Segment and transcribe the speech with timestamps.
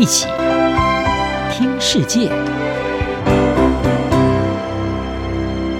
[0.00, 0.26] 一起
[1.52, 2.30] 听世界，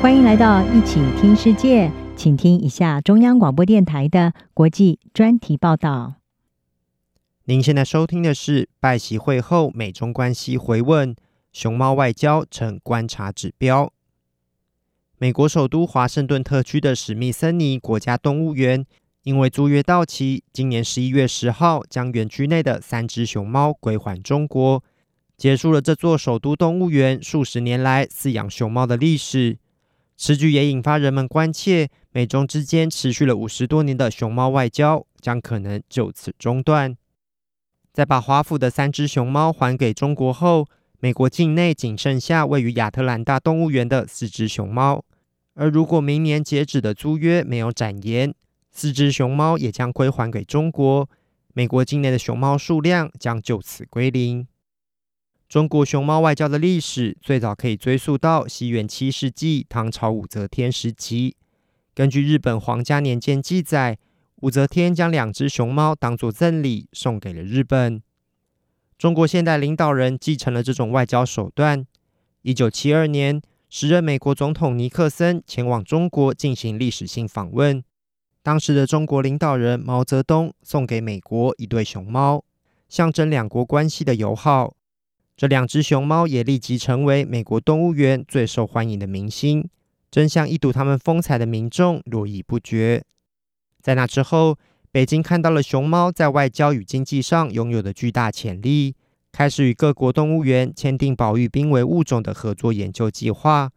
[0.03, 6.17] 欢迎来到一起听世界，请听一下中央广播电台的国际专题报道。
[7.45, 11.17] 您现在收听的是拜习会后美中关系回问，
[11.51, 13.91] 熊猫外交成观察指标。
[15.17, 18.85] 美国首都华盛顿特区的史密森尼国家动物园。
[19.23, 24.83] 因为租约到期，今年十一月十号将园区内的三只熊猫归还中国，
[25.37, 29.59] 结束了这座首都动物园数十年来饲养熊猫的历史。
[30.17, 36.97] 此举也引发人们关切，美中之间持续了五十多年的熊猫外交将可能就此中断。
[37.93, 40.67] 在把华府的三只熊猫还给中国后，
[40.99, 45.05] 美国境内仅剩下位于亚特兰大动物园的四只熊猫，
[45.55, 48.35] 而如果明年截止的租约没有展延，
[48.73, 51.09] 四只熊猫也将归还给中国，
[51.53, 54.47] 美国境内的熊猫数量将就此归零。
[55.49, 61.37] 中国熊猫外交的历史最早可以追溯到西元七世纪唐朝武则天时期。
[61.93, 63.99] 根据日本皇家年鉴记载，
[64.37, 68.01] 武则天将两只熊猫当作赠礼送给了日本。
[68.97, 71.85] 中国现代领导人继承了这种外交手段。
[72.43, 77.83] 一九七二年，时任美国总统尼克森前往中国进行历史性访问。
[78.43, 82.43] 当时的中国领导人毛泽东送给美国一对熊猫，
[82.89, 84.75] 象征两国关系的友好。
[85.37, 89.69] 这两只熊猫也立即成为美国动物园最受欢迎的明星，
[90.11, 93.05] 争相一睹它们风采的民众络绎不绝。
[93.81, 94.59] 在那之后，
[94.91, 98.95] 北京看到了熊猫在外交与经济上拥有的巨大潜力，
[99.33, 103.71] 开始与各国动物园签订保育濒危物种的合作研究计划。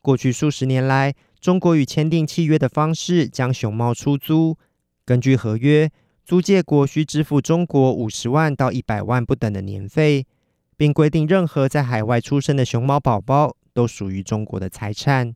[0.00, 4.56] 过去数十年来，中国与签订契约的方式将熊猫出租，
[5.04, 5.90] 根据合约，
[6.24, 10.26] 租借国需支付中国五十万到一百万不等的年费，
[10.74, 15.34] 并规定任何在海外出生的熊猫宝宝都属于中国的财产。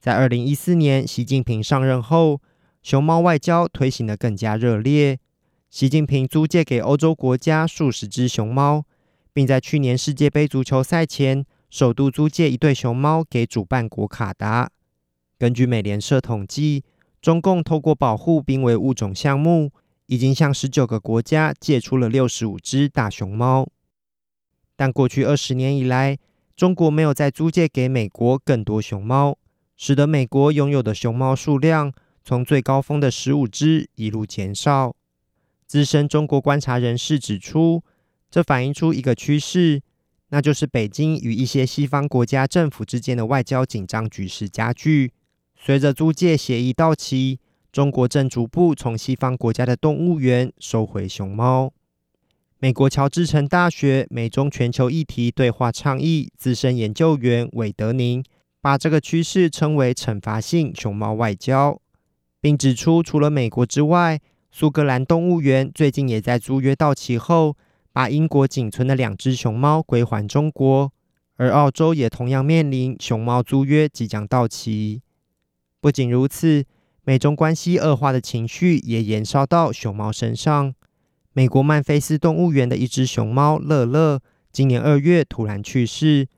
[0.00, 2.40] 在二零一四年，习近平上任后，
[2.82, 5.18] 熊猫外交推行得更加热烈。
[5.68, 8.86] 习近平租借给欧洲国家数十只熊猫，
[9.34, 14.70] 并在去年世界杯足球赛前，首度租借一对熊猫给主办国卡达。
[15.40, 16.84] 根据美联社统计，
[17.22, 19.72] 中共透过保护濒危物种项目，
[20.04, 23.66] 已经向十九个国家借出了六十五只大熊猫。
[24.76, 26.18] 但过去二十年以来，
[26.54, 29.38] 中国没有再租借给美国更多熊猫，
[29.78, 31.90] 使得美国拥有的熊猫数量
[32.22, 34.94] 从最高峰的十五只一路减少。
[35.66, 37.82] 资深中国观察人士指出，
[38.30, 39.80] 这反映出一个趋势，
[40.28, 45.14] 那就是北京与一些西方国家政府之间的外交紧张局势加剧。
[45.62, 47.38] 随着租借协议到期，
[47.70, 51.70] 中国正逐步从西方国家的动物园收回熊猫。
[52.58, 58.24] 美国乔治城大学美中全球议题对话倡议资深研究员韦德宁
[58.62, 61.78] 把这个趋势称为惩罚性熊猫外交，
[62.40, 64.18] 并指出，除了美国之外，
[64.50, 67.54] 苏格兰动物园最近也在租约到期后，
[67.92, 70.90] 把英国仅存的两只熊猫归还中国，
[71.36, 75.02] 而澳洲也同样面临熊猫租约即将到期。
[75.80, 76.64] 不仅如此，
[77.04, 80.74] 美中关系恶化的情绪也延烧到熊猫身上。
[81.32, 84.20] 美国曼菲斯动物园的一只熊猫乐乐，
[84.52, 86.28] 今年二月突然去世，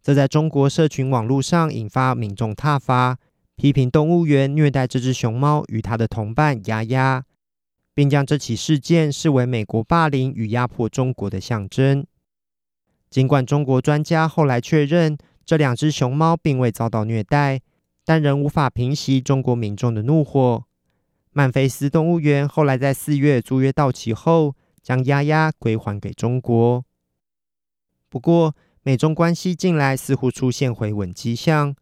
[0.00, 3.18] 这在中国社群网络上引发民众挞伐，
[3.56, 7.24] 批评动物园虐待这只熊猫与它的同伴丫丫，
[7.94, 12.06] 并将这起事件视为美国霸凌与压迫中国的象征。
[13.10, 17.60] 尽管中国专家后来确认，这两只熊猫并未遭到虐待。
[18.04, 20.64] 但仍无法平息中国民众的怒火。
[21.32, 26.84] 曼菲斯动物园后来在四月租约到期后，将丫丫归还给中国。
[28.08, 31.74] 不过，美中关系近来似乎出现回稳迹象。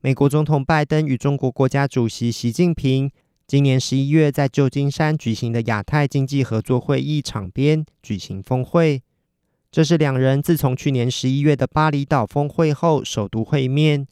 [0.00, 3.10] 美国总统拜登与中国国家主席习近平
[3.46, 9.02] 今年十一月在旧金山举行的亚太经济合作会议场边举行峰会，
[9.70, 14.06] 这是两人自从去年十一月的巴厘岛峰会后首度会面。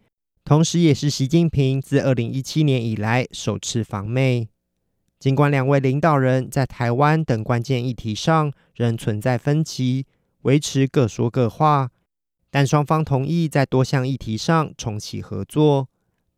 [0.47, 4.49] 同时，也是习近平自二零一七年以来首次访美。
[5.19, 10.07] 尽管两位领导人在台湾等关键议题上仍存在分歧，
[10.43, 11.91] 维持各说各话，
[12.49, 15.89] 但双方同意在多项议题上重启合作，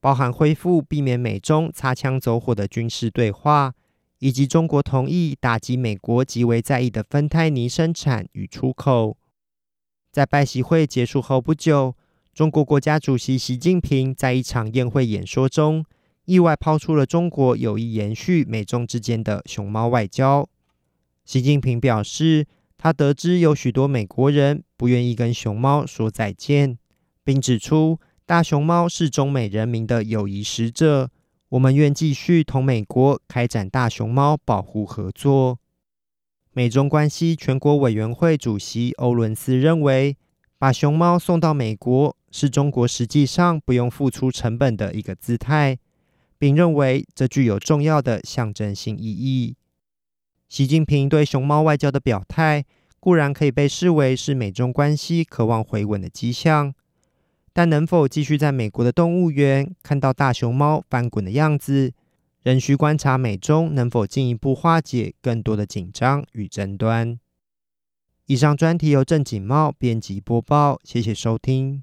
[0.00, 3.74] 包含恢复避免美中擦枪走火的军事对话，
[4.20, 9.18] 以及中国同意打击美国极为在意的芬太尼生产与出口。
[10.10, 11.94] 在拜习会结束后不久，
[12.38, 15.84] 中国国家主席习近平在一场宴会演说中，
[16.24, 20.48] 意外抛出了中国有意延续美中之间的熊猫外交。
[21.24, 22.46] 习近平表示，
[22.76, 26.78] 他得知有许多美国人不愿意跟熊猫说再见，
[27.24, 31.10] 并指出大熊猫是中美人民的友谊使者。
[31.48, 35.58] 我们愿继续同美国开展大熊猫保护合作。
[36.52, 40.16] 美中关系全国委员会主席欧伦斯认为，
[40.58, 45.78] 把熊猫送到美国是中国实际上不用付出成本的一个姿态，
[46.36, 49.54] 并认为这具有重要的象征性意义。
[50.48, 52.64] 习近平对熊猫外交的表态，
[52.98, 56.74] 固然可以被视为是美中关系渴望回稳的迹象，
[57.52, 61.92] 但能否继续在美国的动物园看到大熊猫翻滚的样子，
[62.42, 67.20] 仍需观察美中能否进一步化解更多的紧张与争端。
[68.28, 71.82] 以上专题由郑锦茂编辑播报，谢谢收听。